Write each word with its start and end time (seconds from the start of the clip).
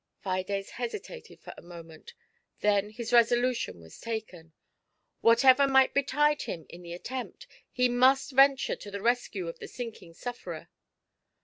Fides 0.23 0.71
hesitated 0.71 1.41
for 1.41 1.53
a 1.55 1.61
moment, 1.61 2.15
then 2.61 2.89
his 2.89 3.13
resolution 3.13 3.79
was 3.79 3.99
taken; 3.99 4.51
whatever 5.19 5.67
might 5.67 5.93
betide 5.93 6.41
him 6.41 6.65
in 6.69 6.81
the 6.81 6.93
attempt, 6.93 7.45
he 7.69 7.87
must 7.87 8.31
venture 8.31 8.75
to 8.75 8.89
the 8.89 9.03
rescue 9.03 9.47
of 9.47 9.59
the 9.59 9.67
sinking 9.67 10.15
sufferer. 10.15 10.69